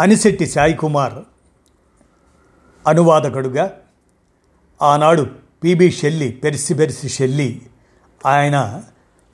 [0.00, 1.18] అనిశెట్టి సాయి కుమార్
[2.86, 3.64] అనువాదకుడుగా.
[4.82, 5.22] ఆనాడు
[5.64, 7.62] PB Shelley Percy Percy Shelley
[8.26, 8.82] ఆయన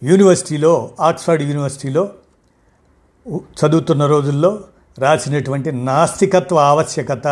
[0.02, 2.12] యూనివర్సిటీలో ఆక్స్ఫర్డ్ యూనివర్సిటీలో
[3.59, 4.65] చదువుతున్న రోజుల్లో
[4.98, 7.27] రాసినటువంటి నాస్తికత్వ ఆవశ్యకత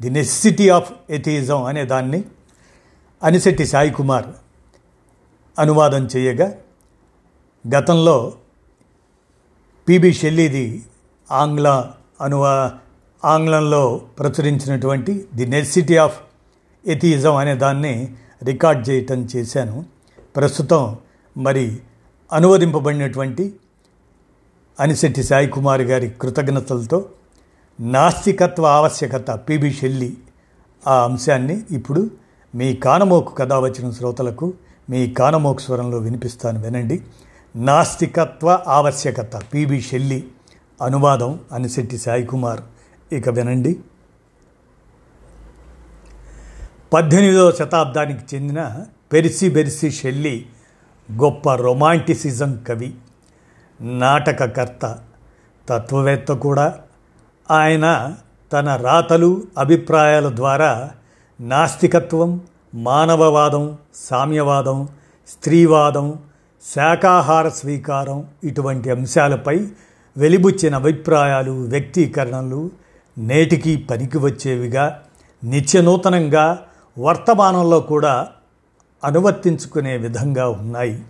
[0.00, 2.24] ది నెసిటీ ఆఫ్ ఎథిజం అనే దాన్ని
[3.22, 4.26] అనిశెట్టి సాయి కుమార్
[5.58, 6.48] అనువాదం చేయగా
[7.64, 8.16] గతంలో
[9.88, 10.82] పిబి షెల్లీది
[11.30, 11.68] ఆంగ్ల
[12.20, 12.72] అనువా
[13.24, 16.20] ఆంగ్లంలో ప్రచురించినటువంటి ది నెసిటీ ఆఫ్
[16.86, 19.84] ఎథిజం అనే దాన్ని రికార్డ్ చేయటం చేశాను.
[20.36, 20.96] ప్రస్తుతం
[21.36, 21.78] మరి
[22.32, 23.54] అనువదింపబడినటువంటి
[24.80, 27.04] అనిశెట్టి సాయి కుమార్ గారి కృతజ్ఞతలతో
[27.80, 30.16] నాస్తికత్వ ఆవశ్యకత పిబి షెల్లి
[30.86, 32.10] ఆ అంశాన్ని ఇప్పుడు
[32.54, 34.52] మీ కానమోకు కథ వచ్చిన శ్రోతలకు
[34.90, 37.02] మీ కానమోకు స్వరంలో వినిపిస్తాను వినండి.
[37.56, 40.28] నాస్తికత్వ ఆవశ్యకత పిబి షెల్లి
[40.82, 42.60] అనువాదం అనిశెట్టి సాయి కుమార్
[43.12, 43.80] ఇక వినండి.
[46.92, 50.46] పద్దెనిమిదవ శతాబ్దానికి చెందిన పెరిసి బెరిసి షెల్లి
[51.12, 52.94] గొప్ప రొమాంటిసిజం కవి
[53.80, 54.98] నాటకకర్త
[55.68, 56.78] తత్వవేత్త కూడా.
[57.50, 58.16] ఆయన
[58.52, 60.90] తన రాతలు అభిప్రాయాల ద్వారా
[61.40, 62.40] నాస్తికత్వం
[62.74, 64.88] మానవవాదం సామ్యవాదం
[65.28, 66.18] స్త్రీవాదం
[66.74, 69.68] శాకాహార స్వీకారం ఇటువంటి అంశాలపై
[70.16, 72.70] వెలిబుచ్చిన అభిప్రాయాలు వ్యక్తీకరణలు
[73.18, 75.02] నేటికి పనికి వచ్చేవిగా
[75.44, 76.64] నిత్యనూతనంగా
[76.98, 78.28] వర్తమానంలో కూడా
[79.04, 81.02] అనువర్తించుకునే విధంగా ఉన్నాయి.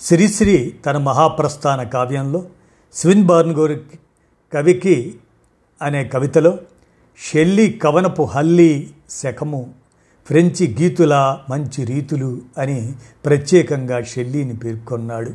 [0.00, 2.44] శ్రీశ్రీ తన మహాప్రస్థాన కావ్యంలో
[2.92, 3.80] స్విన్బర్న్ గోరి
[4.52, 5.14] కవికి
[5.82, 6.58] అనే కవితలో
[7.32, 9.74] షెల్లి కవనపు హల్లి శకము
[10.26, 12.92] ఫ్రెంచి గీతుల మంచి రీతులు అని
[13.24, 15.30] ప్రత్యేకంగా షెల్లీని పేర్కొన్నాడు.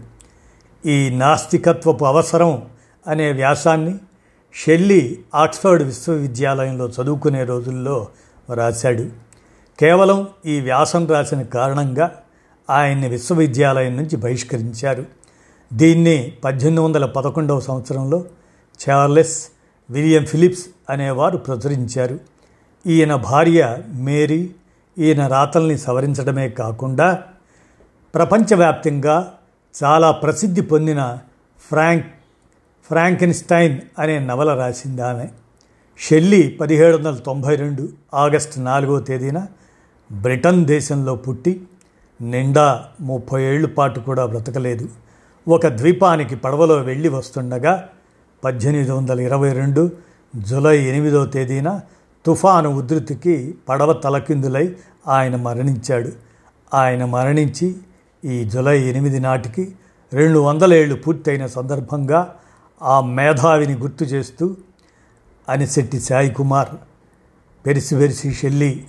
[0.87, 2.61] ఈ నాస్తికత్వపు అవసరం
[3.07, 3.97] అనే వ్యాసాన్ని
[4.53, 8.07] షెల్లీ ఆక్స్ఫర్డ్ విశ్వవిద్యాలయంలో చదువుకునే రోజుల్లో
[8.53, 9.09] రాశాడు
[9.79, 12.21] కేవలం ఈ వ్యాసం రాసిన కారణంగా
[12.69, 15.05] ఆయన్ని విశ్వవిద్యాలయం నుంచి బహిష్కరించారు.
[15.73, 18.25] దీన్ని పద్దెనిమిది వందల పదకొండవ సంవత్సరంలో
[18.89, 19.47] చార్లెస్
[19.89, 22.19] విలియం ఫిలిప్స్ అనేవారు ప్రచురించారు.
[22.87, 24.51] ఈయన భార్య మేరీ
[24.99, 27.23] ఈయన రాతల్ని సవరించడమే కాకుండా
[28.15, 29.33] ప్రపంచవ్యాప్తంగా
[29.83, 31.17] చాలా ప్రసిద్ధి పొందిన
[31.69, 32.14] ఫ్రాంక్
[32.89, 35.27] ఫ్రాంకెన్స్టైన్ అనే నవల రాసింది ఆమె.
[35.99, 39.47] షెల్లీ పదిహేడు వందల తొంభై రెండు ఆగస్టు నాలుగో తేదీన
[40.11, 41.61] బ్రిటన్ దేశంలో పుట్టి
[42.21, 44.89] నిండా ముప్పై ఏళ్ళ పాటు కూడా బ్రతకలేదు.
[45.47, 47.89] ఒక ద్వీపానికి పడవలో వెళ్ళి వస్తుండగా
[48.43, 49.91] పద్దెనిమిది వందల ఇరవై రెండు
[50.35, 51.81] జూలై ఎనిమిదో తేదీన
[52.25, 54.75] తుఫాను ఉధృతికి పడవ తలకిందులై
[55.07, 56.11] ఆయన మరణించాడు.
[56.73, 57.75] ఆయన మరణించి
[58.25, 59.75] ఈ జూలై ఎనిమిది నాటికి
[60.13, 62.35] రెండు వందల ఏళ్ళు పూర్తయిన సందర్భంగా
[62.81, 64.57] ఆ మేధావిని గుర్తు చేస్తూ
[65.49, 66.69] Anisetti Sai Kumar
[67.65, 68.87] Percy Percy Shelley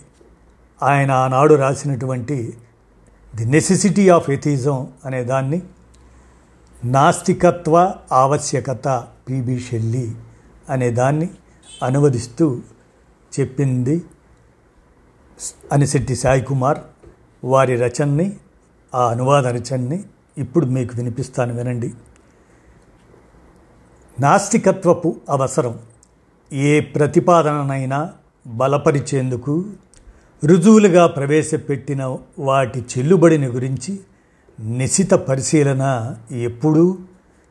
[0.82, 2.58] ఆయన ఆనాడు రాసినటువంటి
[3.36, 5.62] ది నెసెసిటీ ఆఫ్ ఎథిజం అనే దాన్ని
[6.84, 10.14] నాస్తికత్వ ఆవశ్యకత పిబి షెల్లి
[10.70, 11.30] అనే దాన్ని
[11.82, 12.60] అనువదిస్తూ
[13.40, 14.02] చెప్పింది
[15.72, 16.78] అనిశెట్టి సాయి కుమార్
[17.44, 18.36] వారి రచనని
[18.94, 20.04] ఆ అనువాద రచనని
[20.38, 21.94] ఇప్పుడు మీకు వినిపిస్తాను వినండి.
[24.20, 25.78] నాస్తికత్వపు అవసరం.
[26.52, 28.10] ఏ ప్రతిపాదననైనా
[28.46, 29.64] బలపరిచేందుకు
[30.44, 34.00] రుజువులుగా ప్రవేశపెట్టిన వాటి చెల్లుబడిని గురించి
[34.60, 36.98] నిశిత పరిశీలన ఎప్పుడూ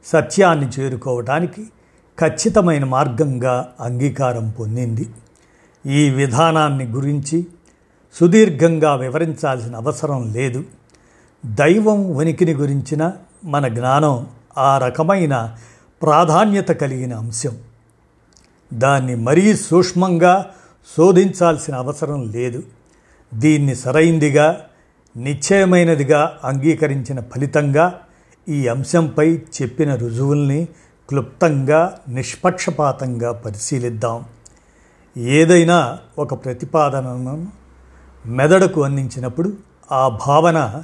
[0.06, 1.68] సత్యాన్ని చేరుకోవటానికి
[2.20, 5.10] ఖచ్చితమైన మార్గంగా అంగీకారం పొందింది.
[5.86, 7.48] ఈ విధానాన్ని గురించి
[8.20, 10.64] సుదీర్ఘంగా వివరించాల్సిన అవసరం లేదు.
[11.46, 13.12] దైవం ఉనికిని గురించిన
[13.44, 14.28] మన జ్ఞానం
[14.58, 15.56] ఆ రకమైన
[16.02, 17.58] ప్రాధాన్యత కలిగిన అంశం.
[18.74, 20.52] దాన్ని మరీ సూక్ష్మంగా
[20.98, 22.64] శోధించాల్సిన అవసరం లేదు.
[23.34, 24.62] దీన్ని సరైందిగా
[25.18, 28.02] నిశ్చయమైనదిగా అంగీకరించిన ఫలితంగా
[28.50, 30.68] ఈ అంశంపై చెప్పిన రుజువుల్ని
[31.10, 34.26] క్లుప్తంగా నిష్పక్షపాతంగా పరిశీలిద్దాం.
[35.18, 37.48] ఏదైనా ఒక ప్రతిపాదనను
[38.26, 39.54] మెదడుకు అందించినప్పుడు
[39.92, 40.84] ఆ భావన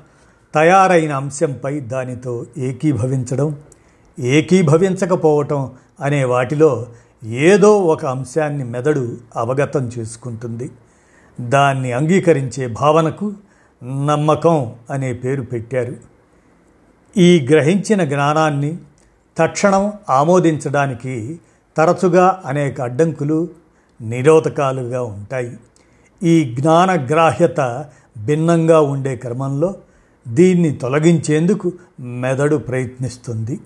[0.55, 3.57] తయారైన అంశంపై దానితో ఏకీభవించడం
[4.19, 5.71] ఏకీభవించకపోవటం
[6.01, 6.85] అనే వాటిలో
[7.23, 10.71] ఏదో ఒక అంశాన్ని మెదడు అవగతం చేసుకుంటుంది.
[11.41, 13.33] దాన్ని అంగీకరించే భావనకు
[14.05, 15.95] నమ్మకం అనే పేరు పెట్టారు.
[17.17, 18.77] ఈ గ్రహించిన జ్ఞానాన్ని
[19.37, 21.39] తక్షణం ఆమోదించడానికి
[21.77, 23.49] తరచుగా అనేక అడ్డంకులు
[24.01, 25.57] నిరోధకాలుగా ఉంటాయి.
[26.23, 27.85] ఈ జ్ఞానగ్రాహ్యత
[28.25, 29.75] భిన్నంగా ఉండే క్రమంలో
[30.27, 33.59] దీన్ని తొలగించేందుకు మెదడు ప్రయత్నిస్తుంది.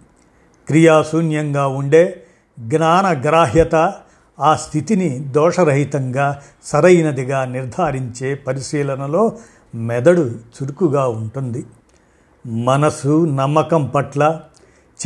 [0.67, 2.23] క్రియాశూన్యంగా ఉండే
[2.59, 3.93] జ్ఞానగ్రాహ్యత
[4.39, 9.37] ఆ స్థితిని దోషరహితంగా సరైనదిగా నిర్ధారించే పరిశీలనలో
[9.75, 11.65] మెదడు చురుకుగా ఉంటుంది.
[12.45, 14.41] మనసు నమ్మకం పట్ల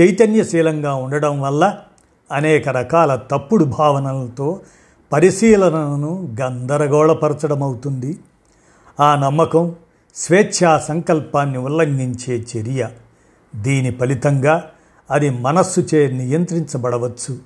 [0.02, 1.78] చైతన్యశీలంగా ఉండడం వల్ల
[2.32, 4.60] అనేక రకాల తప్పుడు భావనలతో
[5.14, 8.20] పరిశీలనను గందరగోళపరచడమవుతుంది.
[9.00, 9.76] ఆ నమ్మకం
[10.16, 12.90] స్వేచ్ఛా సంకల్పాన్ని ఉల్లంఘించే చర్య.
[13.56, 14.72] దీని ఫలితంగా
[15.12, 17.38] అది మనస్సుచే నియంత్రించబడవచ్చు.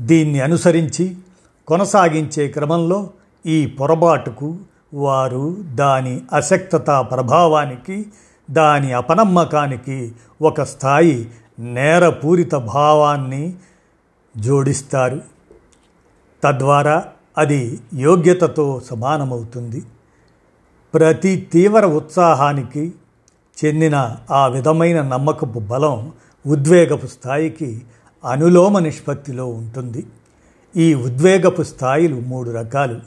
[0.00, 1.16] దీన్ని అనుసరించి
[1.66, 3.10] కొనసాగించే క్రమంలో
[3.46, 4.56] ఈ పొరపాటుకు
[4.94, 8.06] వారు దాని అశక్తత ప్రభావానికి
[8.50, 10.12] దాని అపనమ్మకానికి
[10.42, 13.54] ఒక స్థాయి నేరపూరిత భావాన్ని
[14.36, 15.20] జోడిస్తారు.
[16.44, 17.04] తద్వారా
[17.38, 19.82] అది యోగ్యతతో సమానమవుతుంది.
[20.94, 22.92] ప్రతి తీవ్ర ఉత్సాహానికి
[23.64, 26.12] చెందిన ఆ విధమైన నమ్మకపు బలం
[26.46, 27.82] ఉద్వేగపు స్థాయికి
[28.24, 30.06] అనులోమ నిష్పత్తిలో ఉంటుంది.
[30.76, 33.00] ఈ ఉద్వేగపు స్థాయిలు మూడు రకాలు.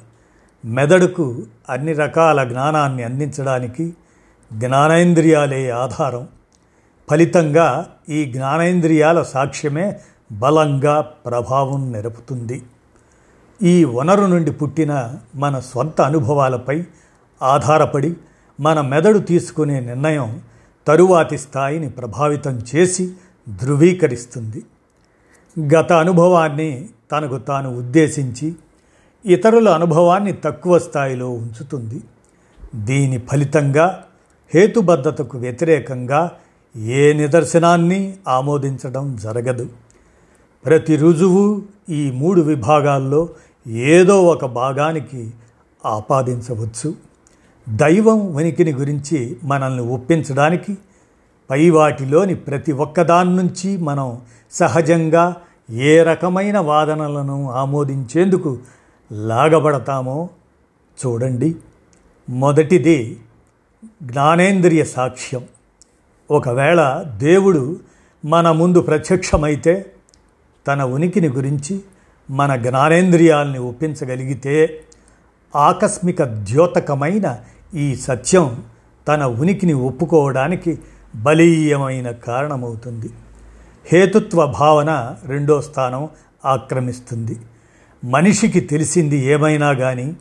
[0.66, 3.94] మెదడుకు అన్ని రకాల జ్ఞానాన్ని అందించడానికి
[4.54, 6.28] జ్ఞానేంద్రియాలే ఆధారం.
[7.10, 10.00] ఫలితంగా ఈ జ్ఞానేంద్రియాల సాక్ష్యమే
[10.32, 12.62] బలంగా ప్రభావం నెరపుతుంది.
[13.64, 16.84] ఈ వనరు నుండి పుట్టిన మన స్వంత అనుభవాలపై
[17.42, 18.16] ఆధారపడి
[18.60, 20.42] మన మెదడు తీసుకునే నిర్ణయం
[20.88, 23.14] తరువాతి స్థాయిని ప్రభావితం చేసి
[23.50, 24.64] ధృవీకరిస్తుంది.
[25.76, 28.56] గత అనుభవాన్ని తనకు తాను ఉద్దేశించి
[29.26, 32.02] ఇతరుల అనుభవాన్ని తక్కువ స్థాయిలో ఉంచుతుంది.
[32.76, 34.04] దీని ఫలితంగా
[34.56, 36.32] హేతుబద్ధతకు వ్యతిరేకంగా
[36.78, 39.70] ఏ నిదర్శనాన్ని ఆమోదించడం జరగదు.
[40.66, 43.30] ప్రతి రుజువు ఈ మూడు విభాగాల్లో
[43.68, 45.32] ఏదో ఒక భాగానికి
[45.86, 46.94] ఆపాదించవచ్చు.
[47.70, 50.78] దైవం ఉనికిని గురించి మనల్ని ఒప్పించడానికి
[51.50, 55.36] పై వాటిలోని ప్రతి ఒక్కదాని నుంచి మనం సహజంగా
[55.70, 58.58] ఏ రకమైన వాదనలను ఆమోదించేందుకు
[59.12, 60.30] లాగబడతామో
[61.06, 61.56] చూడండి.
[62.30, 63.20] మొదటిది
[64.04, 65.44] జ్ఞానేంద్రియ సాక్ష్యం.
[66.32, 67.80] ఒకవేళ దేవుడు
[68.26, 69.92] మన ముందు ప్రత్యక్షమైతే
[70.68, 71.82] తన ఉనికిని గురించి
[72.30, 74.84] మన జ్ఞానేంద్రియాల్ని ఒప్పించగలిగితే
[75.56, 77.40] ఆకస్మిక ద్యోతకమైన
[77.74, 78.64] ఈ సత్యం
[79.08, 80.80] తన ఉనికిని ఒప్పుకోవడానికి
[81.16, 83.10] బలీయమైన కారణమవుతుంది.
[83.86, 86.10] హేతుత్వ భావన రెండో స్థానం
[86.46, 87.40] ఆక్రమిస్తుంది.
[88.06, 90.18] మనిషికి తెలిసింది ఏమైనా కానీ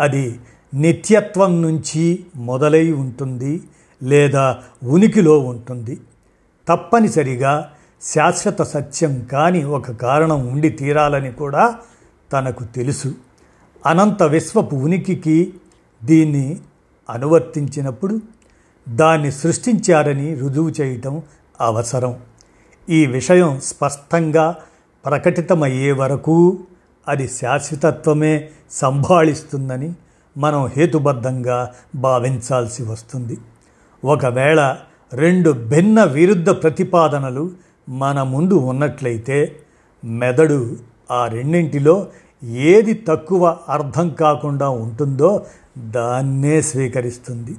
[0.00, 0.40] అది
[0.74, 3.62] నిత్యత్వం నుంచి మొదలై ఉంటుంది
[4.02, 6.00] లేదా ఉనికిలో ఉంటుంది.
[6.68, 7.72] తప్పనిసరిగా
[8.02, 11.76] శాశ్వత సత్యం కాని ఒక కారణం ఉండి తీరాలని కూడా
[12.32, 13.14] తనకు తెలుసు.
[13.86, 15.54] అనంత విశ్వపు ఉనికికి
[16.04, 16.60] దీన్ని
[17.10, 18.20] అనువర్తించినప్పుడు
[18.88, 21.22] దాన్ని సృష్టించారని రుజువు చేయటం
[21.60, 22.16] అవసరం.
[22.90, 24.56] ఈ విషయం స్పష్టంగా
[25.06, 26.58] ప్రకటితమయ్యే వరకు
[27.08, 29.92] అది శాశ్వతత్వమే సంభాళిస్తుందని
[30.38, 33.38] మనం హేతుబద్ధంగా భావించాల్సి వస్తుంది.
[34.04, 34.76] ఒకవేళ
[35.12, 37.50] రెండు భిన్న విరుద్ధ ప్రతిపాదనలు
[37.88, 39.56] మన ముందు ఉన్నట్లయితే
[40.04, 40.76] మెదడు
[41.10, 42.06] ఆ రెండింటిలో
[42.44, 45.46] ఏది తక్కువ అర్థం కాకుండా ఉంటుందో
[45.78, 47.56] దాన్నే స్వీకరిస్తుంది.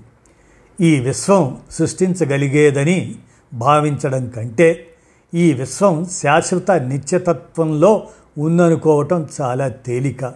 [0.81, 3.15] ఈ విశ్వం సృష్టించగలిగేదని
[3.53, 4.88] భావించడం కంటే
[5.34, 8.07] ఈ విశ్వం శాశ్వత నిత్యతత్వంలో
[8.38, 10.34] ఉందనుకోవటం చాలా తేలిక.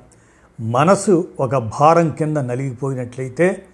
[0.61, 3.65] మనసు ఒక భారం కింద నలిగిపోయినట్లయితే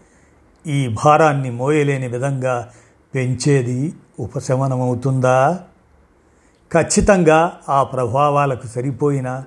[0.67, 2.69] ఈ భారాన్ని మోయలేని విధంగా
[3.15, 5.59] పెంచేది ఉపశమనమవుతుందా?
[6.74, 9.43] ఖచ్చితంగా ఆ ప్రభావాలకు సరిపోయిన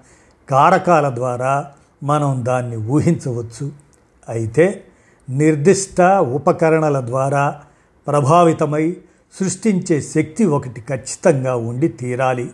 [0.50, 1.66] కారకాల ద్వారా
[2.02, 3.72] మనం దాన్ని ఊహించవచ్చు.
[4.28, 4.84] అయితే
[5.30, 7.60] నిర్దిష్ట ఉపకరణల ద్వారా
[8.08, 8.96] ప్రభావితమై
[9.40, 12.50] సృష్టించే శక్తి ఒకటి ఖచ్చితంగా ఉండి తీరాలి.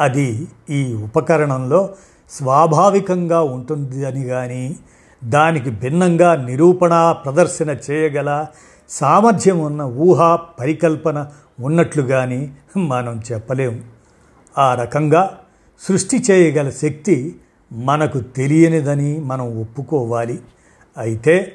[0.00, 1.94] అది ఈ ఉపకరణంలో
[2.30, 4.76] స్వాభావికంగా ఉంటుంది అని కానీ
[5.24, 8.46] దానికి భిన్నంగా నిరూపణ ప్రదర్శన చేయగల
[8.90, 11.26] సామర్థ్యం ఉన్న ఊహా పరికల్పన
[11.60, 13.80] ఉన్నట్లు కానీ మనం చెప్పలేము
[14.58, 15.38] ఆ రకంగా
[15.80, 17.34] సృష్టి చేయగల శక్తి
[17.72, 20.40] మనకు తెలియనిదని మనం ఒప్పుకోవాలి.
[20.98, 21.52] అయితే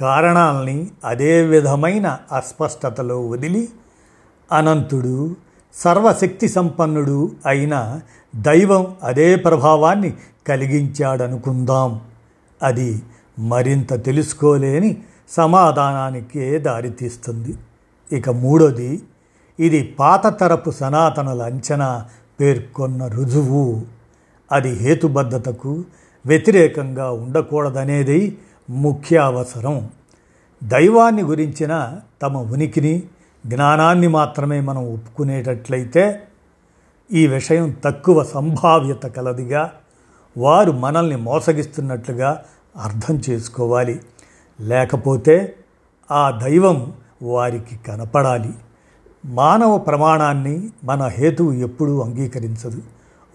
[0.00, 3.68] కారణాలని అదే విధమైన అస్పష్టతలో వదిలి
[4.52, 5.36] అనంతుడు
[5.74, 8.00] సర్వశక్తి సంపన్నుడు అయిన
[8.36, 10.14] దైవం అదే ప్రభావాన్ని
[10.48, 12.00] కలిగించాడనుకుందాం.
[12.62, 13.02] అది
[13.38, 17.56] మరింత తెలుసుకోలేని సమాధానానికే దారితీస్తుంది.
[18.12, 19.02] ఇక మూడోది
[19.60, 22.04] ఇది పాత తరపు సనాతనుల అంచనా
[22.40, 23.82] పేర్కొన్న రుజువు.
[24.52, 25.84] అది హేతుబద్ధతకు
[26.26, 28.38] వ్యతిరేకంగా ఉండకూడదనేది
[28.70, 29.88] ముఖ్య అవసరం
[30.64, 33.02] దైవాన్ని గురించిన తమ ఉనికిని
[33.46, 36.28] జ్ఞానాన్ని మాత్రమే మనం ఒప్పుకునేటట్లయితే
[37.12, 39.72] ఈ విషయం తక్కువ సంభావ్యత కలదిగా
[40.38, 42.44] వారు మనల్ని మోసగిస్తున్నట్లుగా
[42.76, 44.00] అర్థం చేసుకోవాలి.
[44.60, 45.56] లేకపోతే
[46.10, 46.92] ఆ దైవం
[47.22, 48.54] వారికి కనపడాలి.
[49.26, 52.82] మానవ ప్రమాణాన్ని మన హేతువు ఎప్పుడూ అంగీకరించదు.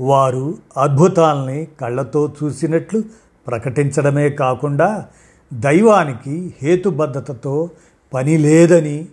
[0.01, 3.03] వారు అద్భుతాల్ని కళ్ళతో చూసినట్లు
[3.49, 5.05] ప్రకటించడమే కాకుండా
[5.53, 7.69] దైవానికి హేతుబద్ధతతో
[8.13, 9.07] పని లేదని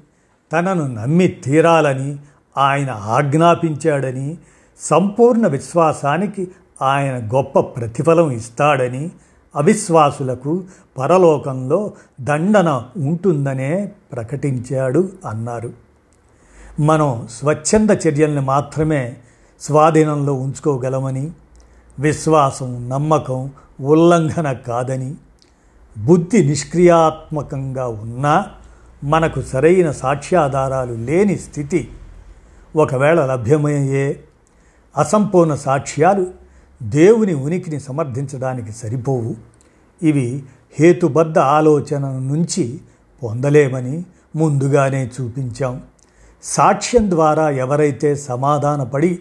[0.52, 2.16] తనను నమ్మి తీరాలని
[2.58, 4.38] ఆయన ఆజ్ఞాపించాడని
[4.80, 6.48] సంపూర్ణ విశ్వాసానికి
[6.82, 9.10] ఆయన గొప్ప ప్రతిఫలం ఇస్తాడని
[9.56, 10.64] అవిశ్వాసులకు
[10.98, 15.72] పరలోకంలో దండన ఉంటుందనే ప్రకటించాడు అన్నారు.
[16.80, 19.16] మనం స్వచ్ఛంద చర్యల్ని మాత్రమే
[19.60, 21.30] స్వాధీనంలో ఉంచుకోగలమని
[21.98, 25.14] విశ్వాసం నమ్మకం ఉల్లంఘన కాదని
[25.98, 28.46] బుద్ధి నిష్క్రియాత్మకంగా ఉన్నా
[29.04, 31.90] మనకు సరైన సాక్ష్యాధారాలు లేని స్థితి
[32.76, 34.20] ఒకవేళ లభ్యమయ్యే
[34.96, 36.26] అసంపూర్ణ సాక్ష్యాలు
[36.82, 39.34] దేవుని ఉనికిని సమర్థించడానికి సరిపోవు.
[40.02, 40.42] ఇవి
[40.78, 42.80] హేతుబద్ధ ఆలోచన నుంచి
[43.22, 44.04] పొందలేమని
[44.36, 45.82] ముందుగానే చూపించాం.
[46.42, 49.18] సాక్ష్యం ద్వారా ఎవరైతే సమాధానపడి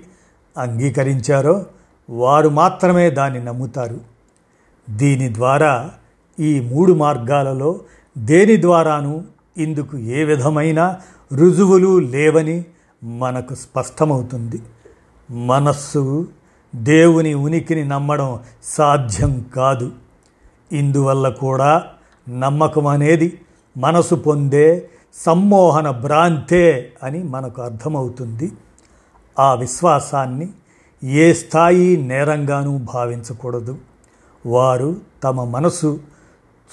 [0.57, 1.65] అంగీకరించారో
[2.09, 4.14] వారు మాత్రమే దాన్ని నమ్ముతారు.
[4.89, 5.91] దీని ద్వారా
[6.39, 7.79] ఈ మూడు మార్గాలలో
[8.17, 9.23] దేని ద్వారాను
[9.57, 10.97] ఇందుకు ఏ విధమైన
[11.33, 12.65] రుజువులు లేవని
[13.03, 14.61] మనకు స్పష్టమవుతుంది.
[15.31, 16.27] మనస్సు
[16.75, 19.91] దేవుని ఉనికిని నమ్మడం సాధ్యం కాదు.
[20.71, 21.83] ఇందువల్ల కూడా
[22.29, 23.39] నమ్మకం అనేది
[23.77, 24.89] మనసు పొందే
[25.25, 28.51] సమ్మోహన భ్రాంతే అని మనకు అర్థమవుతుంది.
[29.39, 30.49] ఆ విశ్వాసాన్ని
[31.03, 33.77] ఏ స్థాయి నేరంగానూ భావించకూడదు.
[34.45, 35.99] వారు తమ మనసు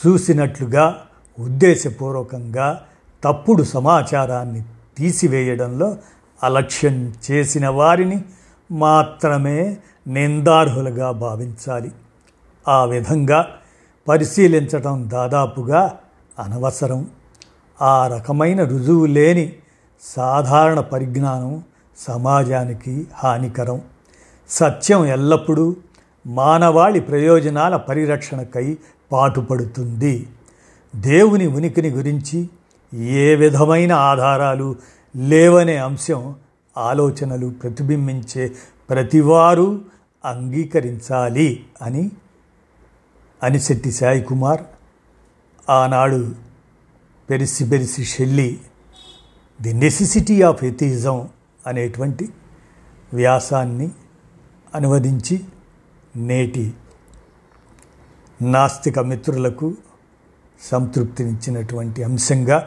[0.07, 0.99] చూసినట్లుగా
[1.41, 2.85] ఉద్దేశపూర్వకంగా
[3.25, 4.63] తప్పుడు సమాచారాన్ని
[4.99, 5.97] తీసివేయడంలో
[6.43, 8.25] అలక్ష్యం చేసిన వారిని
[8.73, 9.77] మాత్రమే
[10.07, 11.93] నిందార్హులుగా భావించాలి.
[12.69, 13.49] ఆ విధంగా
[14.09, 15.99] పరిశీలించటం దాదాపుగా
[16.39, 17.11] అనవసరం.
[17.83, 19.53] ఆ రకమైన రుజువు లేని
[20.03, 21.63] సాధారణ పరిజ్ఞానం
[21.99, 23.81] సమాజానికి హానికరం.
[24.49, 25.77] సత్యం ఎల్లప్పుడూ
[26.27, 28.79] మానవాళి ప్రయోజనాల పరిరక్షణకై
[29.13, 30.27] పాటుపడుతుంది.
[30.97, 32.49] దేవుని ఉనికిని గురించి
[32.95, 34.77] ఏ విధమైన ఆధారాలు
[35.17, 36.35] లేవనే అంశం
[36.77, 38.53] ఆలోచనలు ప్రతిబింబించే
[38.91, 39.83] ప్రతివారు
[40.25, 42.11] అంగీకరించాలి అని
[43.43, 44.61] అనిశెట్టి సాయి కుమార్
[45.71, 46.35] ఆనాడు
[47.31, 48.61] Percy Percy Shelley
[49.63, 51.29] the necessity of atheism
[51.67, 52.29] అనేటువంటి
[53.15, 53.91] వ్యాసాన్ని
[54.75, 55.41] అనువదించి
[56.15, 56.75] నేటి
[58.43, 59.69] నాస్తిక మిత్రులకు
[60.61, 62.59] సంతృప్తినిచ్చినటువంటి అంశంగా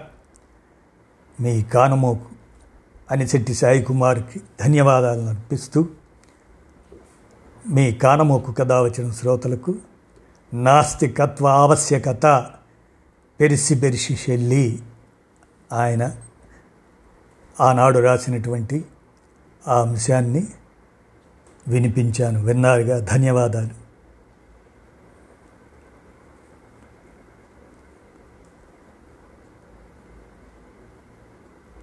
[1.40, 2.30] మీ కానమోకు
[3.12, 5.88] అనిశెట్టి సాయి కుమార్కి ధన్యవాదాలను అర్పిస్తూ
[7.70, 9.76] మీ కానమోకు కథ వచ్చిన శ్రోతలకు
[10.54, 12.26] నాస్తికత్వ ఆవశ్యకత
[13.40, 14.66] పెరిసి పెరిసి షెల్లి
[15.72, 16.04] ఆయన
[17.60, 18.86] ఆనాడు రాసినటువంటి
[19.68, 20.44] ఆ అంశాన్ని
[21.68, 22.46] వినిపించాను.
[22.46, 23.00] విన్నారుగా.
[23.00, 23.85] ధన్యవాదాలు.